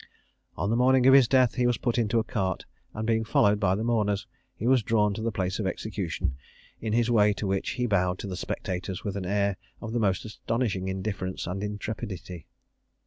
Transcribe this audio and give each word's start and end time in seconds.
On 0.57 0.71
the 0.71 0.75
morning 0.75 1.05
of 1.05 1.13
his 1.13 1.27
death 1.27 1.53
he 1.53 1.67
was 1.67 1.77
put 1.77 1.99
into 1.99 2.17
a 2.17 2.23
cart, 2.23 2.65
and 2.95 3.05
being 3.05 3.23
followed 3.23 3.59
by 3.59 3.75
his 3.75 3.85
mourners, 3.85 4.25
he 4.55 4.65
was 4.65 4.81
drawn 4.81 5.13
to 5.13 5.21
the 5.21 5.31
place 5.31 5.59
of 5.59 5.67
execution; 5.67 6.35
in 6.79 6.91
his 6.93 7.11
way 7.11 7.33
to 7.33 7.45
which 7.45 7.69
he 7.77 7.85
bowed 7.85 8.17
to 8.17 8.27
the 8.27 8.35
spectators 8.35 9.03
with 9.03 9.15
an 9.15 9.27
air 9.27 9.57
of 9.79 9.93
the 9.93 9.99
most 9.99 10.25
astonishing 10.25 10.87
indifference 10.87 11.45
and 11.45 11.61
intrepidity. 11.61 12.47